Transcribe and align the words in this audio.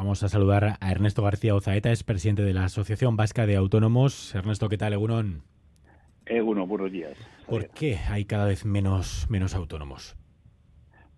Vamos 0.00 0.22
a 0.22 0.30
saludar 0.30 0.78
a 0.80 0.90
Ernesto 0.90 1.22
García 1.22 1.54
Ozaeta, 1.54 1.92
es 1.92 2.04
presidente 2.04 2.40
de 2.40 2.54
la 2.54 2.64
Asociación 2.64 3.18
Vasca 3.18 3.44
de 3.44 3.56
Autónomos. 3.56 4.34
Ernesto, 4.34 4.70
¿qué 4.70 4.78
tal, 4.78 4.94
Egunon? 4.94 5.42
Egunon, 6.24 6.66
buenos 6.66 6.90
días. 6.90 7.12
¿Por 7.46 7.68
qué 7.68 7.98
hay 8.08 8.24
cada 8.24 8.46
vez 8.46 8.64
menos, 8.64 9.26
menos 9.28 9.54
autónomos? 9.54 10.16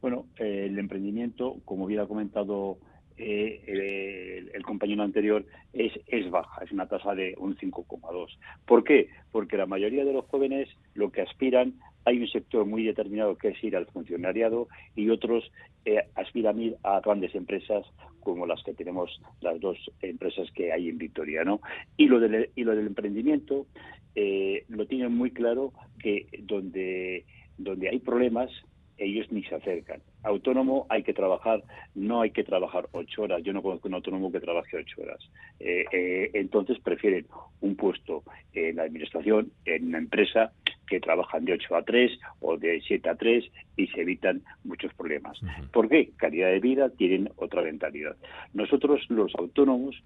Bueno, 0.01 0.27
eh, 0.37 0.67
el 0.69 0.81
emprendimiento, 0.81 1.59
como 1.65 1.85
hubiera 1.85 2.07
comentado 2.07 2.79
eh, 3.17 4.49
el, 4.53 4.63
compañero 4.65 5.05
anterior, 5.05 5.47
es, 5.73 5.93
es 6.09 6.29
baja, 6.29 6.65
es 6.65 6.73
una 6.73 6.89
tasa 6.89 7.15
de 7.15 7.37
un 7.39 7.57
5,2. 7.57 8.37
¿Por 8.67 8.83
qué? 8.83 9.11
Porque 9.31 9.57
la 9.57 9.67
mayoría 9.67 10.05
de 10.05 10.13
los 10.13 10.25
jóvenes 10.25 10.69
lo 10.95 11.13
que 11.13 11.23
aspiran 11.23 11.75
hay 12.05 12.19
un 12.19 12.29
sector 12.29 12.67
muy 12.67 12.85
determinado 12.85 13.37
que 13.37 13.49
es 13.49 13.65
ir 13.65 13.77
al 13.77 13.87
funcionariado 13.87 14.69
y 14.95 15.09
otros 15.11 15.51
eh, 15.85 16.03
aspiran 16.15 16.59
a 16.59 16.63
ir 16.63 16.77
a 16.83 17.01
grandes 17.01 17.35
empresas 17.35 17.87
como 18.21 18.47
las 18.47 18.63
que 18.63 18.75
tenemos 18.75 19.21
las 19.41 19.61
dos 19.61 19.79
empresas 20.01 20.51
que 20.53 20.73
hay 20.73 20.89
en 20.89 20.99
Victoria, 20.99 21.45
¿no? 21.45 21.61
Y 21.97 22.07
lo 22.07 22.21
del, 22.21 22.51
y 22.55 22.65
lo 22.65 22.75
del 22.75 22.87
emprendimiento 22.87 23.67
eh, 24.15 24.65
lo 24.69 24.87
tienen 24.87 25.13
muy 25.13 25.31
claro 25.31 25.73
que 25.99 26.27
donde, 26.41 27.25
donde 27.59 27.89
hay 27.89 27.99
problemas 27.99 28.51
ellos 28.99 29.31
ni 29.31 29.43
se 29.45 29.55
acercan. 29.55 30.01
Autónomo 30.23 30.87
hay 30.89 31.03
que 31.03 31.13
trabajar, 31.13 31.63
no 31.95 32.21
hay 32.21 32.31
que 32.31 32.45
trabajar 32.45 32.89
ocho 32.93 33.23
horas. 33.23 33.43
Yo 33.43 33.53
no 33.53 33.63
conozco 33.63 33.89
un 33.89 33.95
autónomo 33.95 34.31
que 34.31 34.41
trabaje 34.41 34.77
ocho 34.77 35.03
horas. 35.03 35.19
Eh, 35.61 35.85
eh, 35.93 36.31
entonces 36.35 36.79
prefieren 36.81 37.27
un 37.61 37.77
puesto 37.77 38.23
en 38.53 38.77
la 38.77 38.85
administración, 38.85 39.51
en 39.65 39.89
una 39.89 39.99
empresa, 39.99 40.53
que 40.93 41.01
trabajan 41.01 41.47
de 41.47 41.55
8 41.55 41.75
a 41.75 41.83
3 41.85 42.19
o 42.41 42.59
de 42.59 42.83
7 42.87 43.09
a 43.09 43.15
3 43.15 43.45
y 43.79 43.87
se 43.87 44.03
evitan 44.03 44.43
muchos 44.63 44.93
problemas. 44.93 45.41
¿Por 45.73 45.89
qué? 45.89 46.11
Calidad 46.17 46.51
de 46.51 46.61
vida, 46.61 46.91
tienen 46.91 47.31
otra 47.37 47.63
mentalidad. 47.63 48.15
Nosotros, 48.53 49.01
los 49.09 49.35
autónomos, 49.37 50.03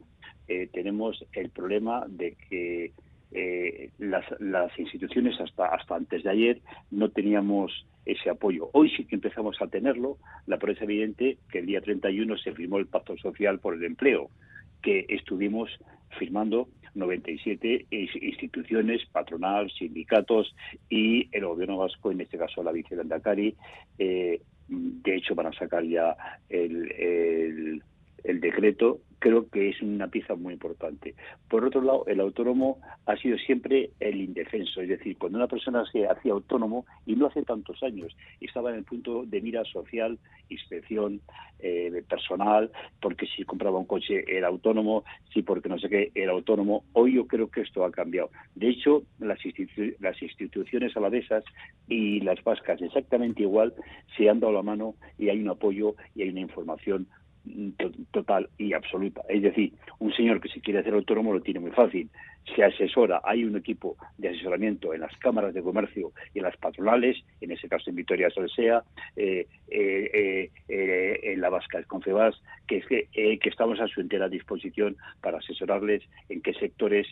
eh, 0.47 0.69
tenemos 0.73 1.25
el 1.33 1.51
problema 1.51 2.05
de 2.07 2.37
que 2.49 2.93
eh, 3.33 3.91
las, 3.99 4.25
las, 4.41 4.79
instituciones 4.79 5.41
hasta, 5.41 5.67
hasta 5.67 5.97
antes 5.97 6.23
de 6.23 6.31
ayer 6.31 6.61
no 6.91 7.11
teníamos 7.11 7.87
ese 8.05 8.31
apoyo. 8.31 8.71
Hoy 8.73 8.91
sí 8.91 9.05
que 9.05 9.17
empezamos 9.17 9.61
a 9.61 9.67
tenerlo. 9.67 10.19
La 10.47 10.59
prueba 10.59 10.77
es 10.77 10.83
evidente 10.83 11.39
que 11.51 11.59
el 11.59 11.67
día 11.67 11.81
31 11.81 12.39
se 12.39 12.53
firmó 12.53 12.79
el 12.79 12.87
Pacto 12.87 13.17
Social 13.19 13.59
por 13.59 13.75
el 13.75 13.85
Empleo, 13.85 14.31
que 14.83 15.07
estuvimos 15.09 15.71
firmando 16.19 16.69
97 16.95 17.87
instituciones, 17.91 19.05
patronal, 19.13 19.71
sindicatos 19.71 20.55
y 20.89 21.29
el 21.37 21.45
gobierno 21.45 21.79
vasco, 21.79 22.11
en 22.11 22.23
este 22.23 22.39
caso 22.39 22.63
la 22.63 22.73
vicelandacari, 22.73 23.55
eh, 23.99 24.41
de 24.69 25.17
hecho 25.17 25.35
van 25.35 25.49
a 25.49 25.53
sacar 25.53 25.85
ya 25.85 26.17
el 26.49 27.83
decreto 28.41 29.01
creo 29.19 29.49
que 29.49 29.71
es 29.71 29.81
una 29.83 30.09
pieza 30.09 30.35
muy 30.35 30.55
importante. 30.55 31.15
Por 31.49 31.65
otro 31.65 31.81
lado, 31.81 32.05
el 32.07 32.21
autónomo 32.21 32.79
ha 33.07 33.17
sido 33.17 33.39
siempre 33.39 33.91
el 33.99 34.21
indefenso, 34.21 34.81
es 34.81 34.89
decir, 34.89 35.17
cuando 35.17 35.39
una 35.39 35.49
persona 35.49 35.85
se 35.91 36.07
hacía 36.07 36.33
autónomo, 36.33 36.87
y 37.07 37.17
no 37.17 37.27
hace 37.27 37.43
tantos 37.43 37.83
años, 37.83 38.17
estaba 38.41 38.71
en 38.71 38.77
el 38.77 38.85
punto 38.85 39.25
de 39.25 39.41
mira 39.41 39.65
social, 39.65 40.19
inspección 40.49 41.21
eh, 41.59 42.05
personal, 42.09 42.71
porque 43.01 43.27
si 43.27 43.45
compraba 43.45 43.79
un 43.79 43.87
coche 43.87 44.25
era 44.29 44.49
autónomo, 44.49 45.05
si 45.33 45.43
porque 45.43 45.69
no 45.69 45.79
sé 45.79 45.89
qué 45.89 46.13
era 46.15 46.33
autónomo, 46.33 46.85
hoy 46.93 47.15
yo 47.15 47.27
creo 47.27 47.51
que 47.51 47.63
esto 47.63 47.85
ha 47.85 47.91
cambiado. 47.91 48.31
De 48.55 48.69
hecho, 48.69 49.03
las, 49.19 49.39
las 49.99 50.23
instituciones 50.23 50.97
alavesas 50.97 51.45
y 51.89 52.21
las 52.21 52.43
vascas 52.45 52.83
exactamente 52.83 53.43
igual 53.43 53.75
se 54.17 54.29
han 54.29 54.41
dado 54.41 54.53
la 54.53 54.63
mano 54.63 54.95
y 55.19 55.31
hay 55.31 55.41
un 55.41 55.49
apoyo 55.49 55.95
y 56.15 56.23
hay 56.23 56.29
una 56.29 56.41
información 56.41 57.09
total 58.11 58.49
y 58.59 58.73
absoluta. 58.73 59.23
Es 59.29 59.43
decir, 59.43 59.73
un 59.99 60.13
señor 60.13 60.41
que 60.41 60.49
se 60.49 60.61
quiere 60.61 60.81
hacer 60.81 60.95
autónomo 60.95 61.33
lo 61.33 61.41
tiene 61.41 61.61
muy 61.61 61.71
fácil. 61.71 62.09
Se 62.55 62.63
asesora, 62.63 63.21
hay 63.25 63.45
un 63.45 63.57
equipo 63.57 63.97
de 64.19 64.29
asesoramiento 64.29 64.95
en 64.95 65.01
las 65.01 65.17
cámaras 65.19 65.53
de 65.53 65.63
comercio 65.63 66.13
y 66.33 66.39
en 66.39 66.45
las 66.45 66.57
patronales, 66.57 67.17
en 67.41 67.51
ese 67.51 67.69
caso 67.69 67.91
en 67.91 67.97
Vitoria 67.97 68.31
Solsea, 68.31 68.83
eh, 69.17 69.47
eh, 69.69 70.51
eh, 70.69 71.21
en 71.23 71.41
la 71.41 71.51
Vasca 71.51 71.79
del 71.79 71.87
Concebas, 71.87 72.41
que, 72.69 72.81
que, 72.83 73.39
que 73.39 73.49
estamos 73.49 73.81
a 73.81 73.89
su 73.89 74.01
entera 74.01 74.29
disposición 74.29 74.97
para 75.21 75.39
asesorarles 75.39 76.03
en 76.29 76.41
qué 76.41 76.55
sectores 76.55 77.07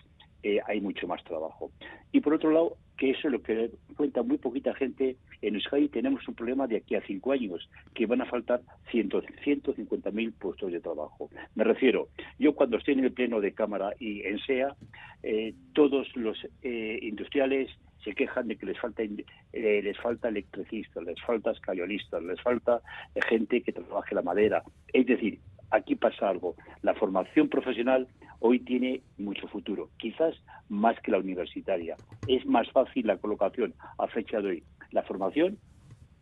hay 0.66 0.80
mucho 0.82 1.08
más 1.08 1.24
trabajo. 1.24 1.70
Y 2.12 2.20
por 2.20 2.34
otro 2.34 2.50
lado, 2.50 2.76
que 2.96 3.10
eso 3.10 3.28
es 3.28 3.32
lo 3.32 3.42
que 3.42 3.70
cuenta 3.96 4.22
muy 4.22 4.38
poquita 4.38 4.74
gente, 4.74 5.16
en 5.42 5.54
Euskadi 5.54 5.88
tenemos 5.88 6.26
un 6.28 6.34
problema 6.34 6.66
de 6.66 6.76
aquí 6.76 6.94
a 6.94 7.02
cinco 7.02 7.32
años, 7.32 7.68
que 7.92 8.06
van 8.06 8.20
a 8.20 8.26
faltar 8.26 8.60
150.000 8.92 10.32
puestos 10.34 10.72
de 10.72 10.80
trabajo. 10.80 11.30
Me 11.54 11.64
refiero, 11.64 12.08
yo 12.38 12.54
cuando 12.54 12.76
estoy 12.76 12.94
en 12.94 13.04
el 13.04 13.12
pleno 13.12 13.40
de 13.40 13.52
Cámara 13.52 13.92
y 13.98 14.22
en 14.22 14.38
SEA, 14.38 14.74
eh, 15.22 15.54
todos 15.72 16.14
los 16.16 16.38
eh, 16.62 16.98
industriales 17.02 17.70
se 18.04 18.14
quejan 18.14 18.48
de 18.48 18.56
que 18.56 18.66
les 18.66 18.78
falta 18.78 19.02
eh, 19.02 19.80
les 19.82 19.98
falta 19.98 20.28
electricistas, 20.28 21.02
les 21.02 21.20
falta 21.22 21.52
escayolistas, 21.52 22.22
les 22.22 22.40
falta 22.40 22.80
gente 23.28 23.62
que 23.62 23.72
trabaje 23.72 24.14
la 24.14 24.22
madera. 24.22 24.62
Es 24.92 25.06
decir, 25.06 25.40
aquí 25.70 25.94
pasa 25.94 26.28
algo. 26.28 26.54
La 26.82 26.94
formación 26.94 27.48
profesional 27.48 28.06
hoy 28.40 28.60
tiene 28.60 29.02
mucho 29.18 29.48
futuro, 29.48 29.90
quizás 29.98 30.34
más 30.68 30.98
que 31.00 31.10
la 31.10 31.18
universitaria. 31.18 31.96
Es 32.28 32.44
más 32.46 32.70
fácil 32.70 33.06
la 33.06 33.18
colocación 33.18 33.74
a 33.98 34.06
fecha 34.08 34.40
de 34.40 34.48
hoy, 34.48 34.64
la 34.90 35.02
formación 35.02 35.58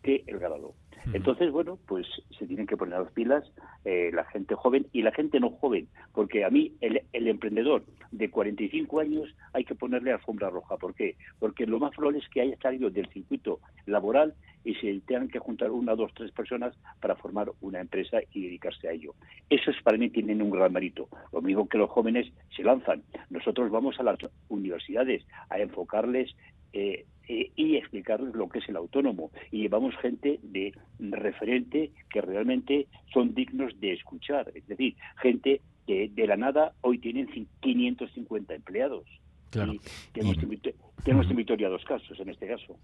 que 0.03 0.25
el 0.27 0.39
grado. 0.39 0.75
Entonces, 1.12 1.50
bueno, 1.50 1.78
pues 1.87 2.06
se 2.39 2.47
tienen 2.47 2.67
que 2.67 2.77
poner 2.77 3.00
las 3.00 3.12
pilas 3.12 3.45
eh, 3.84 4.11
la 4.12 4.25
gente 4.25 4.55
joven 4.55 4.87
y 4.93 5.03
la 5.03 5.12
gente 5.12 5.41
no 5.41 5.50
joven, 5.50 5.89
porque 6.12 6.45
a 6.45 6.50
mí 6.50 6.73
el, 6.81 7.03
el, 7.12 7.27
emprendedor 7.27 7.84
de 8.12 8.31
45 8.31 9.00
años 9.00 9.34
hay 9.53 9.65
que 9.65 9.75
ponerle 9.75 10.12
alfombra 10.12 10.50
roja. 10.50 10.77
¿Por 10.77 10.95
qué? 10.95 11.17
Porque 11.39 11.67
lo 11.67 11.81
más 11.81 11.95
probable 11.95 12.21
es 12.21 12.28
que 12.28 12.43
haya 12.43 12.56
salido 12.59 12.91
del 12.91 13.09
circuito 13.09 13.61
laboral 13.87 14.34
y 14.65 14.75
se 14.75 15.00
tengan 15.06 15.28
que 15.28 15.39
juntar 15.39 15.71
una, 15.71 15.97
dos, 15.97 16.12
tres 16.15 16.31
personas 16.31 16.75
para 17.00 17.17
formar 17.17 17.50
una 17.61 17.81
empresa 17.81 18.19
y 18.33 18.43
dedicarse 18.45 18.89
a 18.89 18.93
ello. 18.93 19.15
Eso 19.50 19.71
es 19.71 19.83
para 19.83 19.99
mí 19.99 20.11
tienen 20.11 20.43
un 20.43 20.50
gran 20.50 20.73
mérito. 20.73 21.09
Lo 21.33 21.41
mismo 21.43 21.69
que 21.69 21.78
los 21.78 21.91
jóvenes 21.91 22.31
se 22.55 22.62
lanzan. 22.62 23.03
Nosotros 23.31 23.71
vamos 23.71 23.99
a 23.99 24.05
las 24.05 24.19
universidades 24.49 25.27
a 25.49 25.59
enfocarles 25.59 26.34
eh, 26.73 27.06
eh, 27.29 27.50
y 27.56 27.77
explicarles 27.77 28.34
lo 28.34 28.49
que 28.49 28.59
es 28.59 28.69
el 28.69 28.77
autónomo. 28.77 29.31
Y 29.50 29.62
llevamos 29.62 29.97
gente 29.97 30.39
de 30.43 30.73
referente 30.99 31.91
que 32.11 32.21
realmente 32.21 32.87
son 33.12 33.34
dignos 33.34 33.79
de 33.81 33.94
escuchar. 33.94 34.53
Es 34.55 34.67
decir, 34.67 34.97
gente 35.21 35.61
que 35.87 36.09
de 36.09 36.26
la 36.26 36.37
nada 36.37 36.72
hoy 36.81 36.98
tienen 36.98 37.28
550 37.60 38.54
empleados. 38.54 39.04
Claro. 39.50 39.75
tenemos, 40.15 41.31
en 41.31 41.37
Vitoria 41.37 41.69
dos 41.69 41.84
casos 41.84 42.19
en 42.19 42.31
este 42.31 42.47
caso. 42.47 42.75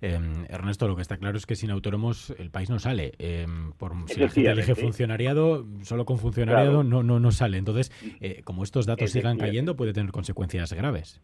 Em, 0.00 0.44
Ernesto, 0.48 0.86
lo 0.86 0.94
que 0.94 1.02
está 1.02 1.16
claro 1.16 1.36
es 1.36 1.44
que 1.44 1.56
sin 1.56 1.72
autónomos 1.72 2.32
el 2.38 2.50
país 2.50 2.70
no 2.70 2.78
sale. 2.78 3.14
Eh, 3.18 3.46
por 3.76 3.94
si 4.08 4.20
la 4.20 4.28
gente 4.28 4.50
elige 4.50 4.76
funcionariado, 4.76 5.66
solo 5.82 6.04
con 6.04 6.18
funcionariado 6.18 6.84
no, 6.84 7.02
no, 7.02 7.18
no 7.18 7.30
sale. 7.32 7.58
Entonces, 7.58 7.90
eh, 8.20 8.42
como 8.44 8.62
estos 8.62 8.86
datos 8.86 9.10
sigan 9.10 9.38
cayendo, 9.38 9.74
puede 9.74 9.92
tener 9.92 10.12
consecuencias 10.12 10.72
graves 10.72 11.20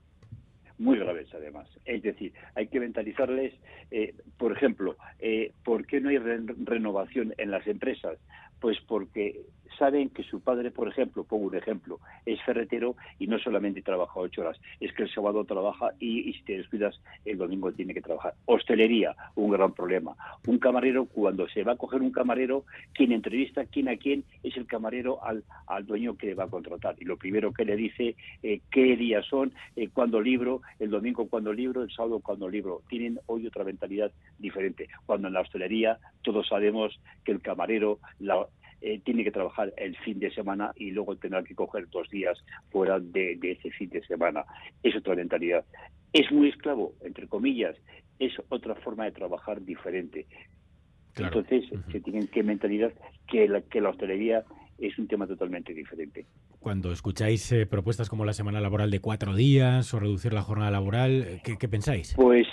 muy 0.81 0.98
graves 0.98 1.28
además. 1.34 1.69
Es 1.84 2.02
decir, 2.02 2.32
hay 2.54 2.69
que 2.69 2.81
mentalizarles, 2.81 3.52
eh, 3.91 4.14
por 4.38 4.52
ejemplo, 4.52 4.97
eh, 5.19 5.52
¿por 5.62 5.87
qué 5.87 6.00
no 6.00 6.08
hay 6.08 6.16
renovación 6.16 7.34
en 7.37 7.50
las 7.50 7.66
empresas? 7.66 8.19
Pues 8.60 8.78
porque 8.88 9.42
saben 9.78 10.10
que 10.10 10.22
su 10.22 10.41
padre, 10.41 10.70
por 10.70 10.88
ejemplo, 10.88 11.25
pongo 11.25 11.47
un 11.47 11.56
ejemplo, 11.56 12.00
es 12.26 12.41
ferretero 12.42 12.97
y 13.19 13.26
no 13.26 13.38
solamente 13.38 13.82
trabaja 13.82 14.20
ocho 14.20 14.42
horas, 14.42 14.60
es 14.81 14.92
que 14.92 15.04
el 15.04 15.10
sábado 15.10 15.44
trabaja 15.44 15.92
y, 15.98 16.32
si 16.32 16.42
te 16.42 16.58
descuidas, 16.58 17.00
el 17.25 17.38
domingo 17.38 17.72
tiene 17.72 17.94
que 17.94 18.03
trabajar. 18.03 18.34
Hostelería, 18.47 19.14
un 19.34 19.50
gran 19.50 19.72
problema. 19.72 20.14
Un 20.47 20.58
camarero, 20.58 21.06
cuando 21.06 21.48
se 21.48 21.62
va 21.62 21.72
a 21.72 21.76
coger 21.76 22.03
un 22.03 22.12
camarero, 22.12 22.64
quien 22.92 23.12
entrevista 23.12 23.64
quién 23.66 23.88
a 23.88 23.97
quién 23.97 24.25
es 24.42 24.56
el 24.56 24.66
camarero 24.66 25.22
al, 25.25 25.44
al 25.66 25.87
dueño 25.87 26.16
que 26.16 26.34
va 26.34 26.44
a 26.44 26.48
contratar. 26.48 26.96
Y 26.99 27.05
lo 27.05 27.17
primero 27.17 27.52
que 27.52 27.64
le 27.64 27.76
dice, 27.76 28.17
eh, 28.43 28.61
qué 28.70 28.96
días 28.96 29.26
son, 29.26 29.52
eh, 29.76 29.88
cuándo 29.93 30.20
libro, 30.20 30.62
el 30.78 30.90
domingo 30.90 31.28
cuando 31.28 31.52
libro, 31.52 31.82
el 31.82 31.90
sábado 31.90 32.20
cuando 32.20 32.49
libro. 32.49 32.82
Tienen 32.88 33.19
hoy 33.26 33.46
otra 33.46 33.64
mentalidad 33.64 34.11
diferente. 34.38 34.88
Cuando 35.06 35.28
en 35.28 35.34
la 35.34 35.40
hostelería 35.40 35.99
todos 36.22 36.49
sabemos 36.49 36.99
que 37.25 37.32
el 37.32 37.40
camarero, 37.40 37.99
la, 38.19 38.46
eh, 38.82 39.00
tiene 39.05 39.25
que 39.25 39.31
trabajar 39.31 39.75
el 39.77 39.97
fin 39.99 40.19
de 40.19 40.31
semana 40.32 40.73
y 40.75 40.91
luego 40.91 41.17
tendrá 41.17 41.43
que 41.43 41.55
coger 41.55 41.88
dos 41.91 42.09
días 42.09 42.38
fuera 42.71 42.99
de, 42.99 43.38
ese 43.43 43.71
fin 43.71 43.91
de 43.91 44.03
semana. 44.06 44.44
Es 44.82 44.97
otra 44.97 45.15
mentalidad. 45.15 45.65
Es 46.12 46.31
muy 46.32 46.49
esclavo, 46.49 46.94
entre 47.03 47.29
comillas, 47.29 47.77
es 48.19 48.32
otra 48.49 48.75
forma 48.77 49.05
de 49.05 49.12
trabajar 49.12 49.62
diferente. 49.62 50.27
Entonces, 51.17 51.65
se 51.93 52.00
tienen 52.00 52.29
que 52.29 52.43
mentalidad 52.43 52.93
que 53.29 53.47
la, 53.49 53.61
que 53.61 53.81
la 53.81 53.91
hostelería 53.91 54.44
es 54.79 54.99
un 54.99 55.06
tema 55.06 55.27
totalmente 55.27 55.75
diferente. 55.75 56.25
Cuando 56.59 56.93
escucháis 56.93 57.53
eh, 57.53 57.67
propuestas 57.67 58.09
como 58.09 58.25
la 58.25 58.32
semana 58.32 58.61
laboral 58.61 58.91
de 58.91 59.00
cuatro 59.00 59.35
días 59.35 59.93
o 59.93 60.00
reducir 60.00 60.32
la 60.32 60.43
jornada 60.43 60.71
laboral, 60.71 61.41
¿qué, 61.44 61.69
pensáis? 61.69 62.15
Pues, 62.17 62.47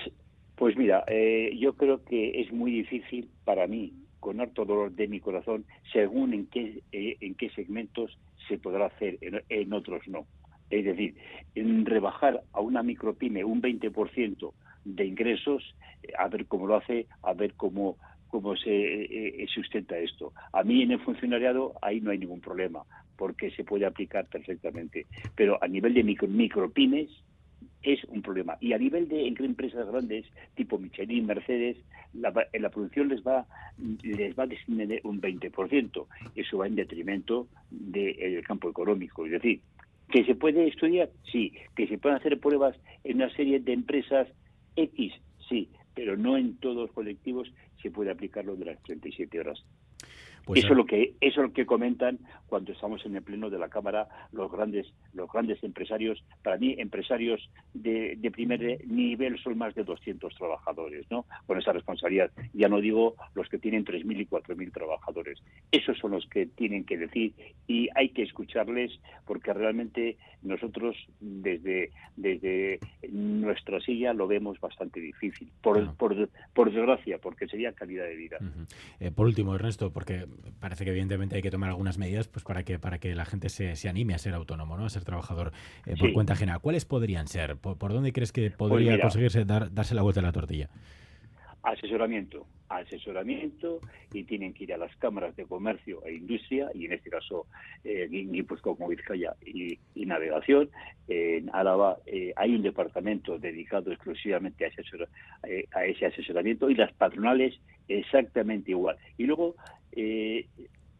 pues 0.55 0.75
mira, 0.75 1.05
eh, 1.07 1.55
yo 1.57 1.73
creo 1.73 2.03
que 2.03 2.41
es 2.41 2.51
muy 2.51 2.71
difícil 2.71 3.29
para 3.45 3.67
mí 3.67 3.93
con 4.27 4.41
harto 4.41 4.65
dolor 4.65 4.91
de 4.91 5.07
mi 5.07 5.21
corazón 5.21 5.63
según 5.93 6.33
en 6.33 6.47
qué, 6.47 6.81
eh, 6.91 7.15
en 7.21 7.35
qué 7.35 7.49
segmentos 7.51 8.19
se 8.49 8.57
podrá 8.57 8.87
hacer, 8.87 9.17
en, 9.21 9.71
otros 9.71 10.05
no. 10.09 10.27
Es 10.69 10.83
decir, 10.83 11.15
en 11.55 11.85
rebajar 11.85 12.41
a 12.51 12.59
una 12.59 12.83
micropyme 12.83 13.45
un 13.45 13.61
20% 13.61 14.51
de 14.83 15.05
ingresos, 15.05 15.73
eh, 16.03 16.11
a 16.19 16.27
ver 16.27 16.45
cómo 16.45 16.67
lo 16.67 16.75
hace, 16.75 17.07
a 17.23 17.31
ver 17.31 17.53
cómo, 17.53 17.95
cómo 18.27 18.57
se 18.57 18.73
eh, 18.73 19.47
sustenta 19.47 19.97
esto. 19.97 20.33
A 20.51 20.61
mí 20.63 20.81
en 20.81 20.91
el 20.91 20.99
funcionariado 20.99 21.75
ahí 21.81 22.01
no 22.01 22.11
hay 22.11 22.17
ningún 22.17 22.41
problema, 22.41 22.83
porque 23.15 23.49
se 23.51 23.63
puede 23.63 23.85
aplicar 23.85 24.25
perfectamente. 24.25 25.05
Pero 25.37 25.57
a 25.63 25.69
nivel 25.69 25.93
de 25.93 26.03
micro, 26.03 26.27
micropymes, 26.27 27.09
es 27.83 28.03
un 28.05 28.21
problema. 28.21 28.57
Y 28.59 28.73
a 28.73 28.77
nivel 28.77 29.07
de 29.07 29.27
empresas 29.27 29.87
grandes, 29.87 30.25
tipo 30.55 30.77
Michelin, 30.77 31.25
Mercedes, 31.25 31.77
la, 32.13 32.33
la 32.53 32.69
producción 32.69 33.09
les 33.09 33.21
va, 33.21 33.45
les 34.03 34.37
va 34.37 34.43
a 34.43 34.47
disminuir 34.47 35.01
un 35.03 35.21
20%. 35.21 36.05
Eso 36.35 36.57
va 36.57 36.67
en 36.67 36.75
detrimento 36.75 37.47
del 37.69 38.43
campo 38.43 38.69
económico. 38.69 39.25
Es 39.25 39.31
decir, 39.31 39.61
que 40.09 40.23
se 40.25 40.35
puede 40.35 40.67
estudiar, 40.67 41.09
sí. 41.31 41.53
Que 41.75 41.87
se 41.87 41.97
pueden 41.97 42.17
hacer 42.17 42.39
pruebas 42.39 42.75
en 43.03 43.17
una 43.17 43.29
serie 43.35 43.59
de 43.59 43.73
empresas 43.73 44.27
X, 44.75 45.13
sí. 45.49 45.69
Pero 45.93 46.15
no 46.15 46.37
en 46.37 46.57
todos 46.57 46.77
los 46.77 46.91
colectivos 46.91 47.51
se 47.81 47.91
puede 47.91 48.11
aplicar 48.11 48.45
lo 48.45 48.55
de 48.55 48.65
las 48.65 48.83
37 48.83 49.39
horas. 49.39 49.63
Pues 50.47 50.63
eso 50.63 50.71
es 50.71 50.77
lo 50.77 50.85
que 50.85 51.13
eso 51.19 51.41
es 51.41 51.47
lo 51.49 51.53
que 51.53 51.65
comentan 51.65 52.19
cuando 52.47 52.71
estamos 52.71 53.05
en 53.05 53.15
el 53.17 53.21
pleno 53.21 53.49
de 53.49 53.59
la 53.59 53.67
cámara 53.67 54.07
los 54.31 54.49
grandes 54.49 54.87
los 55.13 55.29
grandes 55.29 55.61
empresarios 55.61 56.23
para 56.41 56.57
mí 56.57 56.75
empresarios 56.77 57.49
de, 57.73 58.15
de 58.17 58.31
primer 58.31 58.85
nivel 58.87 59.37
son 59.39 59.57
más 59.57 59.75
de 59.75 59.83
200 59.83 60.33
trabajadores 60.35 61.05
no 61.11 61.25
con 61.45 61.59
esa 61.59 61.73
responsabilidad. 61.73 62.31
Ya 62.53 62.69
no 62.69 62.79
digo 62.79 63.15
los 63.35 63.49
que 63.49 63.57
tienen 63.57 63.85
3.000 63.85 64.21
y 64.21 64.25
4.000 64.25 64.71
trabajadores. 64.71 65.39
Esos 65.71 65.97
son 65.97 66.11
los 66.11 66.25
que 66.27 66.45
tienen 66.45 66.85
que 66.85 66.97
decir 66.97 67.33
y 67.67 67.89
hay 67.95 68.09
que 68.09 68.23
escucharles 68.23 68.91
porque 69.25 69.53
realmente 69.53 70.17
nosotros 70.43 70.95
desde 71.19 71.91
desde 72.15 72.79
nuestra 73.09 73.79
silla 73.81 74.13
lo 74.13 74.27
vemos 74.27 74.59
bastante 74.59 74.99
difícil. 74.99 75.51
Por, 75.61 75.95
por, 75.95 76.29
por 76.53 76.71
desgracia 76.71 77.17
porque 77.17 77.47
sería 77.47 77.73
calidad 77.73 78.05
de 78.05 78.15
vida. 78.15 78.37
Eh, 78.99 79.11
por 79.11 79.27
último 79.27 79.55
Ernesto 79.55 79.91
porque 79.91 80.25
parece 80.59 80.83
que 80.83 80.91
evidentemente 80.91 81.35
hay 81.35 81.41
que 81.41 81.51
tomar 81.51 81.69
algunas 81.69 81.97
medidas 81.97 82.27
pues 82.27 82.43
para 82.43 82.63
que 82.63 82.79
para 82.79 82.99
que 82.99 83.15
la 83.15 83.25
gente 83.25 83.49
se, 83.49 83.75
se 83.75 83.89
anime 83.89 84.13
a 84.13 84.17
ser 84.17 84.33
autónomo, 84.33 84.77
¿no? 84.77 84.85
a 84.85 84.89
ser 84.89 85.03
trabajador 85.03 85.51
eh, 85.85 85.95
por 85.99 86.13
cuenta 86.13 86.33
ajena. 86.33 86.59
¿Cuáles 86.59 86.85
podrían 86.85 87.27
ser? 87.27 87.57
¿Por, 87.57 87.77
dónde 87.93 88.13
crees 88.13 88.31
que 88.31 88.51
pues 88.51 88.69
podría 88.69 88.99
conseguirse 88.99 89.45
dar, 89.45 89.73
darse 89.73 89.95
la 89.95 90.01
vuelta 90.01 90.19
a 90.21 90.23
la 90.23 90.31
tortilla? 90.31 90.69
Asesoramiento, 91.63 92.45
asesoramiento 92.69 93.81
y 94.13 94.23
tienen 94.23 94.53
que 94.53 94.65
ir 94.65 94.73
a 94.73 94.77
las 94.77 94.95
cámaras 94.97 95.35
de 95.35 95.45
comercio 95.45 96.03
e 96.05 96.13
industria 96.13 96.69
y 96.73 96.85
en 96.85 96.93
este 96.93 97.09
caso 97.09 97.45
eh, 97.83 98.09
pues 98.47 98.61
como 98.61 98.87
Vizcaya 98.87 99.35
y, 99.45 99.77
navegación. 99.95 100.69
en 101.09 101.49
Álava 101.53 101.97
eh, 102.05 102.31
hay 102.37 102.55
un 102.55 102.61
departamento 102.61 103.37
dedicado 103.37 103.91
exclusivamente 103.91 104.65
a 104.65 104.67
ese, 104.69 104.81
eh, 105.43 105.65
a 105.73 105.85
ese 105.85 106.05
asesoramiento 106.05 106.69
y 106.69 106.75
las 106.75 106.93
patronales 106.93 107.59
exactamente 107.89 108.71
igual. 108.71 108.95
Y 109.17 109.25
luego 109.25 109.55
eh, 109.97 110.47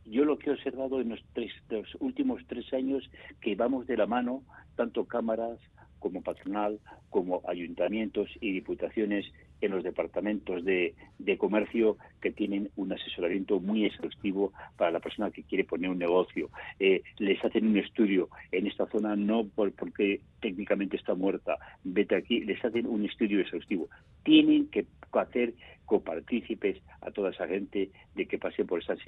yo 0.06 0.26
lo 0.26 0.40
que 0.40 0.50
he 0.50 0.54
observado 0.54 1.00
en 1.00 1.10
los, 1.10 1.24
tres, 1.34 1.52
los 1.70 1.88
últimos 2.00 2.42
tres 2.48 2.74
años 2.74 3.08
que 3.42 3.56
vamos 3.56 3.86
de 3.86 3.96
la 3.96 4.08
mano 4.08 4.44
tanto 4.76 5.06
cámaras 5.06 5.60
como 6.00 6.24
patronal, 6.24 6.80
como 7.10 7.42
ayuntamientos 7.48 8.30
y 8.42 8.54
diputaciones 8.54 9.26
en 9.62 9.72
los 9.72 9.84
departamentos 9.84 10.64
de, 10.64 10.94
comercio 11.38 11.98
que 12.20 12.32
tienen 12.32 12.70
un 12.76 12.92
asesoramiento 12.92 13.60
muy 13.60 13.86
exhaustivo 13.86 14.54
para 14.76 14.92
la 14.92 15.00
persona 15.00 15.30
que 15.30 15.44
quiere 15.44 15.66
poner 15.66 15.90
un 15.90 16.00
negocio. 16.00 16.50
Eh, 16.80 17.04
les 17.20 17.44
hacen 17.46 17.68
un 17.68 17.78
estudio 17.78 18.30
en 18.52 18.66
esta 18.66 18.88
zona 18.88 19.16
no 19.16 19.46
porque 19.56 20.22
técnicamente 20.42 20.98
está 20.98 21.14
muerta, 21.14 21.58
vete 21.84 22.16
aquí, 22.16 22.40
les 22.40 22.64
hacen 22.66 22.88
un 22.88 23.06
estudio 23.06 23.40
exhaustivo. 23.40 23.88
Tienen 24.24 24.68
que 24.70 24.86
hacer 25.12 25.54
copartícipes 25.86 26.82
a 27.02 27.12
toda 27.12 27.32
esa 27.32 27.48
gente 27.48 27.90
de 28.16 28.26
que 28.26 28.38
pase 28.38 28.66
por 28.66 28.82
esas 28.82 29.00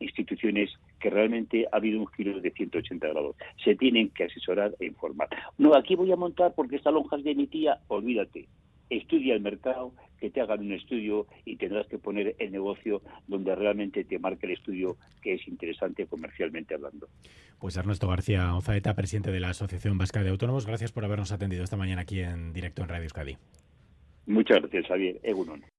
instituciones 0.00 0.70
que 1.00 1.10
realmente 1.10 1.66
ha 1.70 1.76
habido 1.76 2.00
un 2.00 2.08
giro 2.08 2.40
de 2.40 2.50
180 2.50 3.08
grados. 3.08 3.36
Se 3.64 3.76
tienen 3.76 4.10
que 4.10 4.24
asesorar 4.24 4.74
e 4.80 4.86
informar. 4.86 5.28
No, 5.58 5.74
aquí 5.74 5.94
voy 5.94 6.12
a 6.12 6.16
montar 6.16 6.54
porque 6.54 6.76
esta 6.76 6.90
lonja 6.90 7.16
de 7.18 7.34
mi 7.34 7.46
tía, 7.46 7.78
olvídate 7.88 8.48
estudia 8.96 9.34
el 9.34 9.40
mercado, 9.40 9.92
que 10.20 10.30
te 10.30 10.40
hagan 10.40 10.60
un 10.60 10.72
estudio 10.72 11.26
y 11.44 11.56
tendrás 11.56 11.86
que 11.88 11.98
poner 11.98 12.36
el 12.38 12.52
negocio 12.52 13.02
donde 13.26 13.54
realmente 13.56 14.04
te 14.04 14.18
marque 14.18 14.46
el 14.46 14.52
estudio 14.52 14.96
que 15.20 15.34
es 15.34 15.48
interesante 15.48 16.06
comercialmente 16.06 16.74
hablando. 16.74 17.08
Pues 17.58 17.76
Ernesto 17.76 18.08
García 18.08 18.54
Ozaeta, 18.54 18.94
presidente 18.94 19.32
de 19.32 19.40
la 19.40 19.50
Asociación 19.50 19.98
Vasca 19.98 20.22
de 20.22 20.30
Autónomos, 20.30 20.66
gracias 20.66 20.92
por 20.92 21.04
habernos 21.04 21.32
atendido 21.32 21.64
esta 21.64 21.76
mañana 21.76 22.02
aquí 22.02 22.20
en 22.20 22.52
directo 22.52 22.82
en 22.82 22.88
Radio 22.88 23.04
Euskadi. 23.04 23.36
Muchas 24.26 24.60
gracias, 24.60 24.86
Javier. 24.86 25.18
Egunon. 25.24 25.64